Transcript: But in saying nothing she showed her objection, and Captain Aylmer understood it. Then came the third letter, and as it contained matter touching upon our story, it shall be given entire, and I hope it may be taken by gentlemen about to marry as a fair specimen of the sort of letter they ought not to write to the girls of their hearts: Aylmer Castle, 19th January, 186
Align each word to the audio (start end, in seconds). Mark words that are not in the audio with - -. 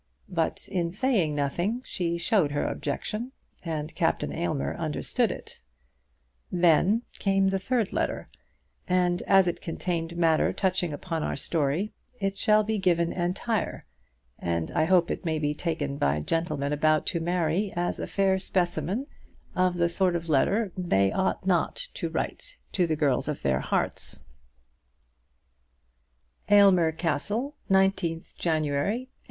But 0.29 0.67
in 0.71 0.91
saying 0.91 1.35
nothing 1.35 1.83
she 1.85 2.17
showed 2.17 2.49
her 2.53 2.65
objection, 2.65 3.33
and 3.63 3.93
Captain 3.93 4.33
Aylmer 4.33 4.73
understood 4.75 5.31
it. 5.31 5.61
Then 6.51 7.03
came 7.19 7.49
the 7.49 7.59
third 7.59 7.93
letter, 7.93 8.27
and 8.87 9.21
as 9.27 9.45
it 9.47 9.61
contained 9.61 10.17
matter 10.17 10.51
touching 10.53 10.91
upon 10.91 11.21
our 11.21 11.35
story, 11.35 11.93
it 12.19 12.35
shall 12.35 12.63
be 12.63 12.79
given 12.79 13.13
entire, 13.13 13.85
and 14.39 14.71
I 14.71 14.85
hope 14.85 15.11
it 15.11 15.23
may 15.23 15.37
be 15.37 15.53
taken 15.53 15.97
by 15.99 16.19
gentlemen 16.21 16.73
about 16.73 17.05
to 17.05 17.19
marry 17.19 17.71
as 17.75 17.99
a 17.99 18.07
fair 18.07 18.39
specimen 18.39 19.05
of 19.55 19.77
the 19.77 19.87
sort 19.87 20.15
of 20.15 20.27
letter 20.27 20.71
they 20.75 21.11
ought 21.11 21.45
not 21.45 21.75
to 21.93 22.09
write 22.09 22.57
to 22.71 22.87
the 22.87 22.95
girls 22.95 23.27
of 23.27 23.43
their 23.43 23.59
hearts: 23.59 24.23
Aylmer 26.49 26.91
Castle, 26.91 27.55
19th 27.69 28.33
January, 28.35 29.09
186 29.13 29.13